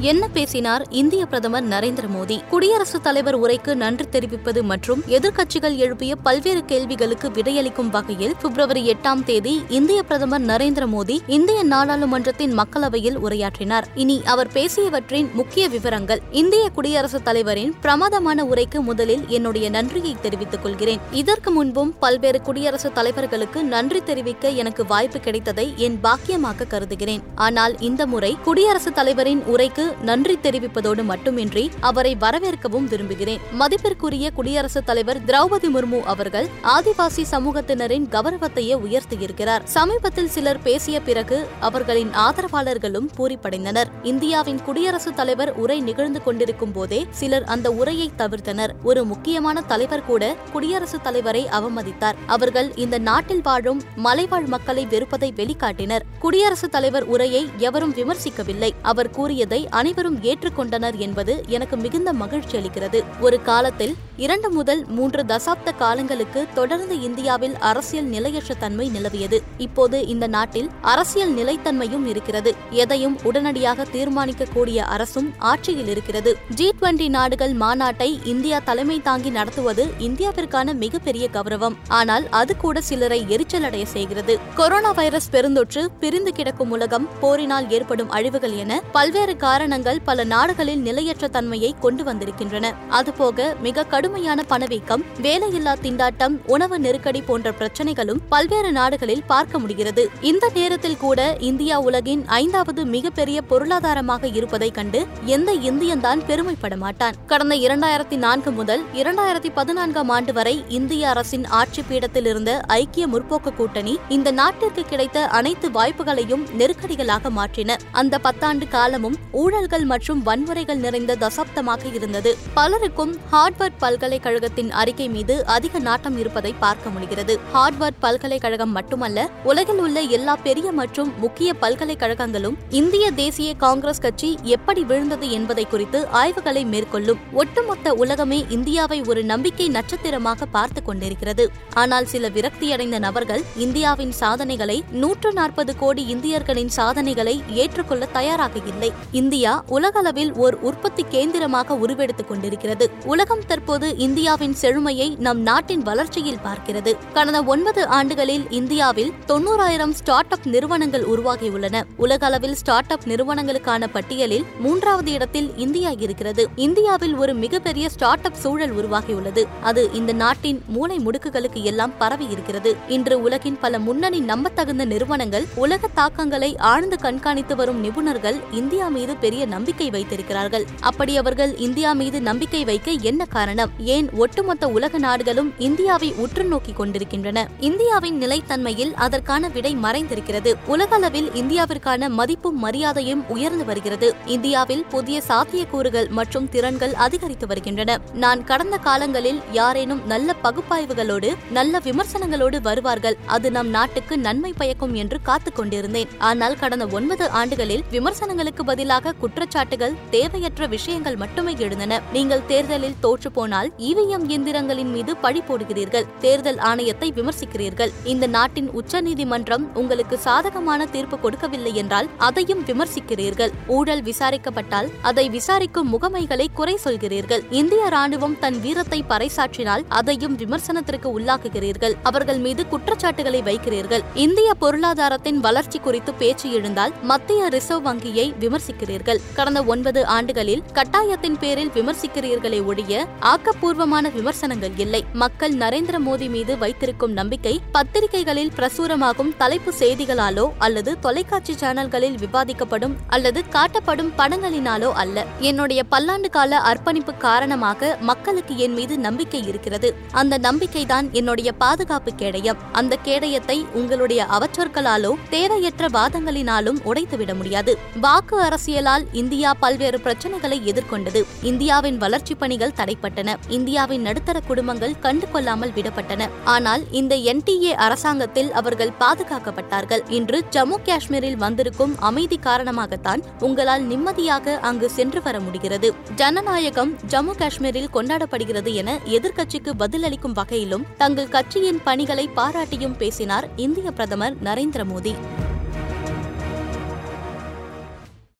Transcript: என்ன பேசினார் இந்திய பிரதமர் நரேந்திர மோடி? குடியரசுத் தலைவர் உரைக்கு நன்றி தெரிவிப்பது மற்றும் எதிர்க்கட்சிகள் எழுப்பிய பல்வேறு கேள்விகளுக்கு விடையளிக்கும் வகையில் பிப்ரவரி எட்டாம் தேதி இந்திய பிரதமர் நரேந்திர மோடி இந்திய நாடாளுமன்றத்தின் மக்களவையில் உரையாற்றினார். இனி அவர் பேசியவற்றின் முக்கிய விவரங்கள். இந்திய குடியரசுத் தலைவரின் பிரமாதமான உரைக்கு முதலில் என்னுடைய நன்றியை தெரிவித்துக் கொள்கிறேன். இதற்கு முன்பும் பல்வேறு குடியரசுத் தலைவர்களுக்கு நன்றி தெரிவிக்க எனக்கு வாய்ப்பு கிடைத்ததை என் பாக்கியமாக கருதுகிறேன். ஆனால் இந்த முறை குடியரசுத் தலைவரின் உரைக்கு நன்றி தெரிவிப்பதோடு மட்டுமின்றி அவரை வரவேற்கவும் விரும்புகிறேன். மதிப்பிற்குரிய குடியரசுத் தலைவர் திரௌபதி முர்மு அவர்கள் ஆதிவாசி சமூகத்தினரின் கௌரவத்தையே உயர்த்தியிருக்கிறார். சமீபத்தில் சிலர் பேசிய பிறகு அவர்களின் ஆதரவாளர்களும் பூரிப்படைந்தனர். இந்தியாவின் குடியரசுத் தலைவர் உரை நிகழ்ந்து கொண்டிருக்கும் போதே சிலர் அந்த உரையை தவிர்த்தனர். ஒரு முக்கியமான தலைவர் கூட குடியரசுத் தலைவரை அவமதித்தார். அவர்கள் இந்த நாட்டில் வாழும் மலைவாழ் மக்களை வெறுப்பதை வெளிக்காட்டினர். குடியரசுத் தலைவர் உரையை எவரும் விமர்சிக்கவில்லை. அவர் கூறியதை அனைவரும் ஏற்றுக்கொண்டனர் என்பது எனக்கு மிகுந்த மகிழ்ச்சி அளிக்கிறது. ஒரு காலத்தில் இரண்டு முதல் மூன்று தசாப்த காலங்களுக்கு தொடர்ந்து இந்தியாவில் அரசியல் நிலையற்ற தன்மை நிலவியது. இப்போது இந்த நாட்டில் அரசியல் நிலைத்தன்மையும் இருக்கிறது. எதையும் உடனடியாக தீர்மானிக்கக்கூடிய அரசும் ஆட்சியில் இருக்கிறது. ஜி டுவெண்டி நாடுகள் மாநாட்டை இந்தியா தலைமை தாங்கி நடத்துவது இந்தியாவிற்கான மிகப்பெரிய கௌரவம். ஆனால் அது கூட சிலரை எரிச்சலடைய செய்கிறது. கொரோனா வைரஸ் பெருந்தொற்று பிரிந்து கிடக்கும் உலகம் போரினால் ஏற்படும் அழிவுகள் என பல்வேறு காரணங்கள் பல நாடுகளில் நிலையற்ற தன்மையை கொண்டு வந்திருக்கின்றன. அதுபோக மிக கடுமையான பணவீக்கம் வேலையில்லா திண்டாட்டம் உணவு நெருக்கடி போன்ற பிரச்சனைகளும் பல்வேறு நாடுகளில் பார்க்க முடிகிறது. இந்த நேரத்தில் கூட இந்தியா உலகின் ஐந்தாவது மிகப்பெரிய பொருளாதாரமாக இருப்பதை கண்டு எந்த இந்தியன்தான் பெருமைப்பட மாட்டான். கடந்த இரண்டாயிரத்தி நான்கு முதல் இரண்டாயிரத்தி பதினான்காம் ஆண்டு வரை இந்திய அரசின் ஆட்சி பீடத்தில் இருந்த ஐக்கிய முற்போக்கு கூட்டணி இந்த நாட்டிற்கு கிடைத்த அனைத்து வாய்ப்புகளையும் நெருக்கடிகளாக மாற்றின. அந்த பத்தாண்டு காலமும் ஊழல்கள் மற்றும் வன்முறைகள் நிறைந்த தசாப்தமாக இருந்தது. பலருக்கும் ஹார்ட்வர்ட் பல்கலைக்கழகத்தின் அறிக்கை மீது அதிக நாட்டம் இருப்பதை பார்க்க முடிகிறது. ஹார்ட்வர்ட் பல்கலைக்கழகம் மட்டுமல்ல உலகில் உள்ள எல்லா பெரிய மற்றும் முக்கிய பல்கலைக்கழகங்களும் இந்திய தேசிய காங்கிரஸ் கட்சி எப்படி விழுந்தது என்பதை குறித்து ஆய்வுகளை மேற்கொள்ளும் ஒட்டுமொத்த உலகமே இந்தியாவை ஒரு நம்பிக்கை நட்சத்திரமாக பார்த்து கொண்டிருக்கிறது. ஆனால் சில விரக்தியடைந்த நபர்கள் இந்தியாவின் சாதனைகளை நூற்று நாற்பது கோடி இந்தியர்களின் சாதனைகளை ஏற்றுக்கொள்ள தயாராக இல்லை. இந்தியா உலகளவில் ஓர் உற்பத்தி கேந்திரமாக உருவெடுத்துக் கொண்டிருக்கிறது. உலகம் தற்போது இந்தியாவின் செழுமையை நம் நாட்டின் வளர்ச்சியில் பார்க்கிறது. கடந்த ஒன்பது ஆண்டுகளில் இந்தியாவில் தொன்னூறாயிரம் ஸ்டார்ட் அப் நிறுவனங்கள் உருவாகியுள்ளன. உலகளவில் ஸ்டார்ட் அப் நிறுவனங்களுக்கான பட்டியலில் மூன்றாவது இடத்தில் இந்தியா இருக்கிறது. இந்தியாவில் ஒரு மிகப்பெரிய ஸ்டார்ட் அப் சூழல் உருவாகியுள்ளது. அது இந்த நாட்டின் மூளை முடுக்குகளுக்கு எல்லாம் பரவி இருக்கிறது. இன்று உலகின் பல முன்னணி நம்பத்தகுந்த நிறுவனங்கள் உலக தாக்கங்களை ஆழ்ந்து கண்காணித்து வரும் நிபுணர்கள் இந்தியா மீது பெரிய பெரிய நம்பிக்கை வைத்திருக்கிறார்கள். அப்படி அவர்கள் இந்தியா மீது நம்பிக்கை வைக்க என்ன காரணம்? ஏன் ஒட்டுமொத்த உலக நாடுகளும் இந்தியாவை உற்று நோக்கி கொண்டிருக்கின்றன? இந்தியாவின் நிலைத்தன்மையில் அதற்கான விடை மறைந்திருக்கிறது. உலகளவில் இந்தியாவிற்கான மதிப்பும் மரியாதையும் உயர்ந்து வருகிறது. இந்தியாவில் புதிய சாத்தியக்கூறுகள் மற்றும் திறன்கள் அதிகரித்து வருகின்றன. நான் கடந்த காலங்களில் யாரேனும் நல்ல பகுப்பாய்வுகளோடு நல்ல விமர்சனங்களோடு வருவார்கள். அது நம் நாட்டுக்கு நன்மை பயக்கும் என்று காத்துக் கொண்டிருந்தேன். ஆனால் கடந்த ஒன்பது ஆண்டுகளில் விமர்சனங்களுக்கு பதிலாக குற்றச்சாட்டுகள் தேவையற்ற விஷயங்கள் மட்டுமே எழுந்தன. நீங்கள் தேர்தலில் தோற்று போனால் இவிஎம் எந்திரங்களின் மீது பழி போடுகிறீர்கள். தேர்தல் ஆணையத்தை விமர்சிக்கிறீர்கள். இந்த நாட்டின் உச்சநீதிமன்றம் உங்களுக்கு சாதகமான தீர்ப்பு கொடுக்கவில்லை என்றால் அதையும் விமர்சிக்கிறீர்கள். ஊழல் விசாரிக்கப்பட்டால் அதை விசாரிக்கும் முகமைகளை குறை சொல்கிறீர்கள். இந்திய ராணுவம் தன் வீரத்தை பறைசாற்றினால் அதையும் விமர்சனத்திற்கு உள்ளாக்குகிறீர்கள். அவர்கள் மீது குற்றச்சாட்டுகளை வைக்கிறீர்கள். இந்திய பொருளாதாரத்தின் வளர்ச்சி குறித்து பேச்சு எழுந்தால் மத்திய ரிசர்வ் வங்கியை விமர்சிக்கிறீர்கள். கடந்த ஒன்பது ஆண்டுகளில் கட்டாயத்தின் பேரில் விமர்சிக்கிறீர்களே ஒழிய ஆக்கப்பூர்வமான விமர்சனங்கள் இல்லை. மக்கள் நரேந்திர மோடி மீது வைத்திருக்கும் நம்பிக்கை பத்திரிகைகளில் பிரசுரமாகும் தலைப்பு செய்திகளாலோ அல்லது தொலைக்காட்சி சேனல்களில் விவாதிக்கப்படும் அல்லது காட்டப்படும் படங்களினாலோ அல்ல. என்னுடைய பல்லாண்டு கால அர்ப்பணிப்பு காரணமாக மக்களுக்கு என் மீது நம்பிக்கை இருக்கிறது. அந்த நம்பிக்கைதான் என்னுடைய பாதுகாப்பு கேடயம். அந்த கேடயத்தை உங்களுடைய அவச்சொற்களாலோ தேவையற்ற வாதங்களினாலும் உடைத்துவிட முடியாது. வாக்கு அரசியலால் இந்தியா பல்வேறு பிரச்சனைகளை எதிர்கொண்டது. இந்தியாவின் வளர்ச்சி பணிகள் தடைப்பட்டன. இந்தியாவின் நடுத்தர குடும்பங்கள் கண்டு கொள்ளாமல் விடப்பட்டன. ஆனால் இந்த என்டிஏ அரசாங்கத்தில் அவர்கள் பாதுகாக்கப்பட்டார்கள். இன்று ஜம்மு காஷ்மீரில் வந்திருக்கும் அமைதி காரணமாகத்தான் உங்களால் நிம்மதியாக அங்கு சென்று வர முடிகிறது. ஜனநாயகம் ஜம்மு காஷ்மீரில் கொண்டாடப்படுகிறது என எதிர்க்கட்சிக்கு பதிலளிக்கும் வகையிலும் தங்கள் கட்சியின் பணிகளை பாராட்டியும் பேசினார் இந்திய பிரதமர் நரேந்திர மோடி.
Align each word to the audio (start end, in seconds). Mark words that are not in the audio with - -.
என்ன 0.00 0.28
பேசினார் 0.28 0.86
இந்திய 0.90 1.26
பிரதமர் 1.26 1.68
நரேந்திர 1.68 2.08
மோடி? 2.18 2.48
குடியரசுத் 2.48 3.02
தலைவர் 3.02 3.40
உரைக்கு 3.40 3.74
நன்றி 3.74 4.04
தெரிவிப்பது 4.10 4.62
மற்றும் 4.62 5.02
எதிர்க்கட்சிகள் 5.08 5.76
எழுப்பிய 5.76 6.16
பல்வேறு 6.16 6.64
கேள்விகளுக்கு 6.64 7.28
விடையளிக்கும் 7.28 7.90
வகையில் 7.90 8.34
பிப்ரவரி 8.42 8.90
எட்டாம் 8.90 9.24
தேதி 9.24 9.62
இந்திய 9.68 10.02
பிரதமர் 10.02 10.42
நரேந்திர 10.42 10.86
மோடி 10.86 11.18
இந்திய 11.26 11.64
நாடாளுமன்றத்தின் 11.64 12.58
மக்களவையில் 12.58 13.16
உரையாற்றினார். 13.16 13.82
இனி 13.94 14.22
அவர் 14.24 14.48
பேசியவற்றின் 14.52 15.32
முக்கிய 15.32 15.68
விவரங்கள். 15.68 16.20
இந்திய 16.30 16.68
குடியரசுத் 16.68 17.24
தலைவரின் 17.24 17.74
பிரமாதமான 17.80 18.44
உரைக்கு 18.44 18.80
முதலில் 18.80 19.24
என்னுடைய 19.26 19.70
நன்றியை 19.70 20.16
தெரிவித்துக் 20.22 20.62
கொள்கிறேன். 20.62 21.00
இதற்கு 21.10 21.50
முன்பும் 21.50 21.98
பல்வேறு 21.98 22.42
குடியரசுத் 22.42 22.98
தலைவர்களுக்கு 22.98 23.62
நன்றி 23.62 24.00
தெரிவிக்க 24.00 24.48
எனக்கு 24.48 24.86
வாய்ப்பு 24.86 25.18
கிடைத்ததை 25.18 25.72
என் 25.76 25.98
பாக்கியமாக 26.02 26.66
கருதுகிறேன். 26.68 27.22
ஆனால் 27.34 27.80
இந்த 27.80 28.06
முறை 28.06 28.36
குடியரசுத் 28.44 28.94
தலைவரின் 28.94 29.42
உரைக்கு 29.42 29.87
நன்றி 30.02 30.38
தெரிவிப்பதோடு 30.42 31.04
மட்டுமின்றி 31.04 31.70
அவரை 31.80 32.16
வரவேற்கவும் 32.20 32.84
விரும்புகிறேன். 32.84 33.40
மதிப்பிற்குரிய 33.52 34.30
குடியரசுத் 34.30 34.86
தலைவர் 34.86 35.24
திரௌபதி 35.24 35.68
முர்மு 35.74 36.02
அவர்கள் 36.02 36.48
ஆதிவாசி 36.62 37.24
சமூகத்தினரின் 37.30 38.08
கௌரவத்தையே 38.08 38.76
உயர்த்தியிருக்கிறார். 38.76 39.60
சமீபத்தில் 39.64 40.28
சிலர் 40.28 40.62
பேசிய 40.62 41.00
பிறகு 41.00 41.48
அவர்களின் 41.60 42.10
ஆதரவாளர்களும் 42.10 43.08
பூரிப்படைந்தனர். 43.18 43.84
இந்தியாவின் 44.02 44.62
குடியரசுத் 44.62 45.16
தலைவர் 45.16 45.54
உரை 45.54 45.80
நிகழ்ந்து 45.80 46.22
கொண்டிருக்கும் 46.22 46.72
போதே 46.72 47.06
சிலர் 47.10 47.44
அந்த 47.44 47.72
உரையை 47.72 48.10
தவிர்த்தனர். 48.18 48.70
ஒரு 48.82 49.04
முக்கியமான 49.04 49.60
தலைவர் 49.60 50.04
கூட 50.04 50.36
குடியரசுத் 50.52 51.04
தலைவரை 51.04 51.48
அவமதித்தார். 51.52 52.14
அவர்கள் 52.26 52.74
இந்த 52.74 52.98
நாட்டில் 52.98 53.42
வாழும் 53.42 53.82
மலைவாழ் 53.96 54.44
மக்களை 54.44 54.86
வெறுப்பதை 54.90 55.32
வெளிக்காட்டினர். 55.34 56.00
குடியரசுத் 56.18 56.72
தலைவர் 56.72 57.04
உரையை 57.04 57.50
எவரும் 57.56 57.94
விமர்சிக்கவில்லை. 57.94 58.70
அவர் 58.82 59.10
கூறியதை 59.10 59.68
அனைவரும் 59.78 60.18
ஏற்றுக்கொண்டனர் 60.22 60.96
என்பது 61.06 61.32
எனக்கு 61.56 61.76
மிகுந்த 61.76 62.12
மகிழ்ச்சி 62.12 62.54
அளிக்கிறது. 62.58 63.00
ஒரு 63.20 63.38
காலத்தில் 63.42 63.94
இரண்டு 64.16 64.48
முதல் 64.50 64.80
மூன்று 64.96 65.22
தசாப்த 65.22 65.70
காலங்களுக்கு 65.78 66.40
தொடர்ந்து 66.54 66.94
இந்தியாவில் 67.00 67.54
அரசியல் 67.70 68.08
நிலையற்ற 68.14 68.54
தன்மை 68.54 68.86
நிலவியது. 68.94 69.38
இப்போது 69.58 70.06
இந்த 70.06 70.26
நாட்டில் 70.26 70.68
அரசியல் 70.92 71.34
நிலைத்தன்மையும் 71.34 72.06
இருக்கிறது. 72.06 72.50
எதையும் 72.70 73.16
உடனடியாக 73.22 73.86
தீர்மானிக்கக்கூடிய 73.92 74.76
அரசும் 74.94 75.28
ஆட்சியில் 75.50 75.90
இருக்கிறது. 75.94 76.32
ஜி 76.54 76.68
டுவெண்டி 76.80 77.08
நாடுகள் 77.08 77.54
மாநாட்டை 77.54 78.08
இந்தியா 78.24 78.58
தலைமை 78.64 78.98
தாங்கி 79.02 79.30
நடத்துவது 79.30 79.86
இந்தியாவிற்கான 79.98 80.74
மிகப்பெரிய 80.74 81.28
கௌரவம். 81.32 81.78
ஆனால் 81.88 82.26
அது 82.40 82.56
கூட 82.56 82.80
சிலரை 82.80 83.20
எரிச்சலடைய 83.28 83.84
செய்கிறது. 83.94 84.36
கொரோனா 84.54 84.92
வைரஸ் 84.92 85.30
பெருந்தொற்று 85.32 85.84
பிரிந்து 86.00 86.32
கிடக்கும் 86.32 86.70
உலகம் 86.70 87.08
போரினால் 87.20 87.70
ஏற்படும் 87.70 88.10
அழிவுகள் 88.10 88.56
என 88.64 88.82
பல்வேறு 88.92 89.36
காரணங்கள் 89.68 90.00
பல 90.04 90.24
நாடுகளில் 90.24 90.80
நிலையற்ற 90.80 91.28
தன்மையை 91.28 91.74
கொண்டு 91.80 92.02
வந்திருக்கின்றன. 92.04 92.66
அதுபோக 92.90 93.60
மிக 93.60 93.84
கடுமையான 93.84 94.42
பணவீக்கம் 94.42 95.02
வேலையில்லா 95.22 95.72
திண்டாட்டம் 95.82 96.34
உணவு 96.46 96.76
நெருக்கடி 96.78 97.20
போன்ற 97.22 97.52
பிரச்சனைகளும் 97.58 98.20
பல்வேறு 98.28 98.72
நாடுகளில் 98.72 99.22
பார்க்க 99.26 99.58
முடிகிறது. 99.58 100.08
இந்த 100.20 100.50
நேரத்தில் 100.54 100.96
கூட 100.96 101.36
இந்தியா 101.38 101.80
உலகின் 101.80 102.22
ஐந்தாவது 102.26 102.84
மிகப்பெரிய 102.84 103.42
பொருளாதாரமாக 103.42 104.28
இருப்பதை 104.28 104.70
கண்டு 104.70 105.06
எந்த 105.24 105.52
இந்தியன்தான் 105.54 106.22
பெருமைப்பட 106.26 106.76
மாட்டான். 106.76 107.14
கடந்த 107.26 107.54
இரண்டாயிரத்தி 107.54 108.16
நான்கு 108.16 108.50
முதல் 108.50 108.84
இரண்டாயிரத்தி 108.94 109.52
பதினான்காம் 109.54 110.08
ஆண்டு 110.08 110.32
வரை 110.32 110.64
இந்திய 110.68 111.08
அரசின் 111.08 111.46
ஆட்சி 111.46 111.84
பீடத்தில் 111.90 112.26
இருந்த 112.26 112.60
ஐக்கிய 112.66 113.08
முற்போக்கு 113.08 113.54
கூட்டணி 113.56 113.98
இந்த 114.08 114.30
நாட்டிற்கு 114.30 114.84
கிடைத்த 114.84 115.26
அனைத்து 115.26 115.70
வாய்ப்புகளையும் 115.70 116.46
நெருக்கடிகளாக 116.58 117.36
மாற்றின. 117.36 117.76
அந்த 117.90 118.18
பத்தாண்டு 118.18 118.66
காலமும் 118.68 119.16
ஊழல்கள் 119.58 119.86
மற்றும் 119.92 120.20
வன்முறைகள் 120.26 120.82
நிறைந்த 120.82 121.12
தசாப்தமாக 121.22 121.82
இருந்தது. 121.98 122.30
பலருக்கும் 122.56 123.12
ஹார்ட்வர்ட் 123.32 123.78
பல்கலைக்கழகத்தின் 123.78 124.70
அறிக்கை 124.80 125.06
மீது 125.14 125.34
அதிக 125.54 125.78
நாட்டம் 125.86 126.16
இருப்பதை 126.22 126.52
பார்க்க 126.64 126.92
முடிகிறது. 126.94 127.34
ஹார்ட்வர்ட் 127.54 127.98
பல்கலைக்கழகம் 128.04 128.72
மட்டுமல்ல 128.76 129.24
உலகில் 129.50 129.80
உள்ள 129.84 130.00
எல்லா 130.16 130.34
பெரிய 130.46 130.68
மற்றும் 130.80 131.10
முக்கிய 131.22 131.54
பல்கலைக்கழகங்களும் 131.62 132.58
இந்திய 132.80 133.06
தேசிய 133.22 133.54
காங்கிரஸ் 133.64 134.02
கட்சி 134.06 134.30
எப்படி 134.56 134.84
விழுந்தது 134.90 135.28
என்பதை 135.38 135.64
குறித்து 135.72 136.00
ஆய்வுகளை 136.20 136.62
மேற்கொள்ளும் 136.74 137.22
ஒட்டுமொத்த 137.42 137.94
உலகமே 138.04 138.40
இந்தியாவை 138.58 139.00
ஒரு 139.10 139.24
நம்பிக்கை 139.32 139.68
நட்சத்திரமாக 139.78 140.50
பார்த்து 140.56 140.82
கொண்டிருக்கிறது. 140.82 141.46
ஆனால் 141.74 142.08
சில 142.14 142.30
விரக்தியடைந்த 142.38 142.98
நபர்கள் 143.06 143.44
இந்தியாவின் 143.66 144.14
சாதனைகளை 144.22 144.78
நூற்று 145.02 145.32
நாற்பது 145.32 145.74
கோடி 145.82 146.04
இந்தியர்களின் 146.14 146.72
சாதனைகளை 146.78 147.36
ஏற்றுக்கொள்ள 147.62 148.04
தயாராக 148.18 148.56
இல்லை. 148.72 148.92
இந்தியா 149.12 149.46
உலகளவில் 149.66 150.32
ஓர் 150.32 150.54
உற்பத்தி 150.60 151.04
கேந்திரமாக 151.10 151.74
உருவெடுத்துக் 151.74 152.28
கொண்டிருக்கிறது. 152.28 152.90
உலகம் 153.04 153.46
தற்போது 153.46 153.96
இந்தியாவின் 153.96 154.56
செழுமையை 154.60 155.18
நம் 155.18 155.40
நாட்டின் 155.40 155.82
வளர்ச்சியில் 155.82 156.38
பார்க்கிறது. 156.44 156.96
கடந்த 157.12 157.42
ஒன்பது 157.42 157.86
ஆண்டுகளில் 157.86 158.50
இந்தியாவில் 158.50 159.12
தொன்னூறாயிரம் 159.28 159.90
ஸ்டார்ட் 159.90 160.32
அப் 160.32 160.46
நிறுவனங்கள் 160.46 161.04
உருவாகியுள்ளன. 161.04 161.82
உலகளவில் 161.96 162.54
ஸ்டார்ட் 162.54 162.92
அப் 162.92 163.06
நிறுவனங்களுக்கான 163.06 163.86
பட்டியலில் 163.92 164.44
மூன்றாவது 164.58 165.12
இடத்தில் 165.12 165.56
இந்தியா 165.56 165.90
இருக்கிறது. 165.90 166.48
இந்தியாவில் 166.56 167.14
ஒரு 167.14 167.34
மிகப்பெரிய 167.34 167.88
ஸ்டார்ட் 167.88 168.26
அப் 168.26 168.34
சூழல் 168.34 168.72
உருவாகியுள்ளது. 168.72 169.44
அது 169.62 169.90
இந்த 169.92 170.12
நாட்டின் 170.12 170.62
மூளை 170.66 170.98
முடுக்குகளுக்கு 170.98 171.62
எல்லாம் 171.62 171.96
பரவி 171.98 172.28
இருக்கிறது. 172.30 172.76
இன்று 172.88 173.22
உலகின் 173.22 173.58
பல 173.60 173.78
முன்னணி 173.78 174.20
நம்பத்தகுந்த 174.20 174.84
நிறுவனங்கள் 174.84 175.46
உலக 175.54 175.88
தாக்கங்களை 175.94 176.56
ஆழ்ந்து 176.56 176.98
கண்காணித்து 176.98 177.56
வரும் 177.56 177.84
நிபுணர்கள் 177.84 178.40
இந்தியா 178.52 178.88
மீது 178.88 179.16
பெரிய 179.16 179.37
பெரிய 179.38 179.56
நம்பிக்கை 179.56 179.90
வைத்திருக்கிறார்கள். 179.90 180.66
அப்படி 180.80 181.16
அவர்கள் 181.16 181.56
இந்தியா 181.56 181.92
மீது 181.92 182.22
நம்பிக்கை 182.22 182.64
வைக்க 182.64 182.90
என்ன 182.90 183.24
காரணம்? 183.24 183.70
ஏன் 183.78 184.10
ஒட்டுமொத்த 184.10 184.68
உலக 184.68 184.98
நாடுகளும் 184.98 185.52
இந்தியாவை 185.58 186.12
உற்று 186.12 186.44
நோக்கி 186.44 186.72
கொண்டிருக்கின்றன? 186.72 187.48
இந்தியாவின் 187.60 188.20
நிலைத்தன்மையில் 188.20 188.92
அதற்கான 188.92 189.48
விடை 189.48 189.76
மறைந்திருக்கிறது. 189.76 190.54
உலகளவில் 190.66 191.30
இந்தியாவிற்கான 191.30 192.08
மதிப்பும் 192.08 192.58
மரியாதையும் 192.58 193.28
உயர்ந்து 193.28 193.64
வருகிறது. 193.64 194.14
இந்தியாவில் 194.26 194.84
புதிய 194.84 195.22
சாத்தியக்கூறுகள் 195.28 196.08
மற்றும் 196.08 196.48
திறன்கள் 196.48 196.94
அதிகரித்து 196.94 197.46
வருகின்றன. 197.46 198.00
நான் 198.12 198.44
கடந்த 198.44 198.76
காலங்களில் 198.76 199.40
யாரேனும் 199.52 200.06
நல்ல 200.06 200.34
பகுப்பாய்வுகளோடு 200.44 201.34
நல்ல 201.50 201.80
விமர்சனங்களோடு 201.84 202.60
வருவார்கள். 202.60 203.16
அது 203.26 203.50
நம் 203.50 203.68
நாட்டுக்கு 203.68 204.18
நன்மை 204.18 204.54
பயக்கும் 204.56 204.94
என்று 204.94 205.22
காத்துக் 205.22 205.56
கொண்டிருந்தேன். 205.56 206.08
ஆனால் 206.18 206.56
கடந்த 206.56 206.86
ஒன்பது 206.86 207.30
ஆண்டுகளில் 207.30 207.84
விமர்சனங்களுக்கு 207.90 208.64
பதிலாக 208.64 209.14
குற்றச்சாட்டுகள் 209.28 209.94
தேவையற்ற 210.10 210.66
விஷயங்கள் 210.66 211.16
மட்டுமே 211.16 211.54
எழுந்தன. 211.58 212.00
நீங்கள் 212.12 212.44
தேர்தலில் 212.46 212.98
தோற்று 213.00 213.32
போனால் 213.32 213.72
இவிஎம் 213.78 214.26
எந்திரங்களின் 214.34 214.90
மீது 214.92 215.16
பழி 215.16 215.40
போடுகிறீர்கள். 215.40 216.06
தேர்தல் 216.20 216.56
ஆணையத்தை 216.56 217.08
விமர்சிக்கிறீர்கள். 217.18 217.92
இந்த 218.04 218.26
நாட்டின் 218.26 218.70
உச்சநீதிமன்றம் 218.70 219.74
உங்களுக்கு 219.74 220.18
சாதகமான 220.18 220.86
தீர்ப்பு 220.86 221.18
கொடுக்கவில்லை 221.18 221.74
என்றால் 221.74 222.08
அதையும் 222.16 222.64
விமர்சிக்கிறீர்கள். 222.64 223.52
ஊழல் 223.66 224.02
விசாரிக்கப்பட்டால் 224.02 224.88
அதை 225.02 225.28
விசாரிக்கும் 225.28 225.90
முகமைகளை 225.94 226.46
குறை 226.54 226.78
சொல்கிறீர்கள். 226.84 227.44
இந்திய 227.50 227.88
ராணுவம் 227.88 228.38
தன் 228.38 228.60
வீரத்தை 228.60 229.04
பறைசாற்றினால் 229.08 229.84
அதையும் 229.88 230.36
விமர்சனத்திற்கு 230.36 231.10
உள்ளாக்குகிறீர்கள். 231.18 231.96
அவர்கள் 232.02 232.38
மீது 232.38 232.66
குற்றச்சாட்டுகளை 232.66 233.42
வைக்கிறீர்கள். 233.42 234.02
இந்திய 234.14 234.54
பொருளாதாரத்தின் 234.54 235.40
வளர்ச்சி 235.40 235.78
குறித்து 235.78 236.14
பேச்சு 236.14 236.52
எழுந்தால் 236.52 236.92
மத்திய 237.02 237.48
ரிசர்வ் 237.48 237.82
வங்கியை 237.82 238.34
விமர்சிக்கிறீர்கள். 238.40 239.07
கடந்த 239.34 239.64
ஒன்பது 239.64 240.06
ஆண்டுகளில் 240.06 240.62
கட்டாயத்தின் 240.72 241.38
பேரில் 241.38 241.70
விமர்சிக்கிறீர்களே 241.74 242.64
ஒழிய 242.64 243.06
ஆக்கப்பூர்வமான 243.20 244.12
விமர்சனங்கள் 244.12 244.70
இல்லை. 244.76 245.04
மக்கள் 245.12 245.54
நரேந்திர 245.54 245.98
மோடி 246.06 246.28
மீது 246.28 246.58
வைத்திருக்கும் 246.58 247.12
நம்பிக்கை 247.12 247.60
பத்திரிகைகளில் 247.72 248.50
பிரசுரமாகும் 248.56 249.36
தலைப்பு 249.36 249.72
செய்திகளாலோ 249.78 250.50
அல்லது 250.58 250.98
தொலைக்காட்சி 250.98 251.54
சேனல்களில் 251.54 252.16
விவாதிக்கப்படும் 252.16 252.94
அல்லது 253.06 253.44
காட்டப்படும் 253.50 254.12
படங்களினாலோ 254.18 254.92
அல்ல. 254.92 255.26
என்னுடைய 255.38 255.82
பல்லாண்டு 255.84 256.30
கால 256.30 256.58
அர்ப்பணிப்பு 256.58 257.16
காரணமாக 257.16 257.96
மக்களுக்கு 258.00 258.56
என் 258.56 258.72
மீது 258.72 258.98
நம்பிக்கை 258.98 259.46
இருக்கிறது. 259.46 259.94
அந்த 260.12 260.38
நம்பிக்கைதான் 260.38 261.08
என்னுடைய 261.12 261.52
பாதுகாப்பு 261.52 262.14
கேடயம். 262.14 262.56
அந்த 262.72 262.98
கேடயத்தை 263.04 263.66
உங்களுடைய 263.72 264.26
அவச்சொற்களாலோ 264.30 265.14
தேவையற்ற 265.30 265.86
வாதங்களினாலும் 265.86 266.82
உடைத்துவிட 266.84 267.34
முடியாது. 267.34 267.78
வாக்கு 268.00 268.40
அரசியலால் 268.40 268.97
இந்தியா 269.12 269.54
பல்வேறு 269.54 269.98
பிரச்சனைகளை 269.98 270.58
எதிர்கொண்டது. 270.70 271.24
இந்தியாவின் 271.42 271.98
வளர்ச்சி 271.98 272.34
பணிகள் 272.34 272.74
தடைப்பட்டன. 272.76 273.36
இந்தியாவின் 273.48 274.02
நடுத்தர 274.02 274.40
குடும்பங்கள் 274.40 274.98
கண்டு 274.98 275.30
கொள்ளாமல் 275.30 275.70
விடப்பட்டன. 275.70 276.28
ஆனால் 276.44 276.90
இந்த 276.90 277.16
என்டிஏ 277.16 277.72
அரசாங்கத்தில் 277.72 278.52
அவர்கள் 278.52 278.92
பாதுகாக்கப்பட்டார்கள். 279.00 280.02
இன்று 280.08 280.44
ஜம்மு 280.50 280.76
காஷ்மீரில் 280.84 281.36
வந்திருக்கும் 281.36 281.94
அமைதி 281.98 282.38
காரணமாகத்தான் 282.44 283.22
உங்களால் 283.38 283.82
நிம்மதியாக 283.82 284.58
அங்கு 284.60 284.90
சென்று 284.90 285.22
வர 285.22 285.40
முடிகிறது. 285.40 285.94
ஜனநாயகம் 286.14 286.94
ஜம்மு 287.08 287.36
காஷ்மீரில் 287.36 287.90
கொண்டாடப்படுகிறது 287.92 288.74
என 288.74 288.98
எதிர்க்கட்சிக்கு 289.04 289.72
பதிலளிக்கும் 289.78 290.32
வகையிலும் 290.32 290.86
தங்கள் 290.96 291.28
கட்சியின் 291.28 291.82
பணிகளை 291.84 292.28
பாராட்டியும் 292.36 292.96
பேசினார் 292.96 293.48
இந்திய 293.56 293.90
பிரதமர் 293.90 294.36
நரேந்திர 294.42 294.84
மோடி. 294.84 295.37